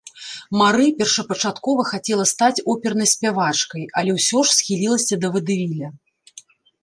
Мары 0.59 0.85
першапачаткова 0.99 1.81
хацела 1.89 2.23
стаць 2.33 2.63
опернай 2.73 3.11
спявачкай, 3.13 3.83
але 4.01 4.11
ўсё 4.17 4.39
ж 4.47 4.57
схілілася 4.61 5.15
да 5.27 5.31
вадэвіля. 5.39 5.87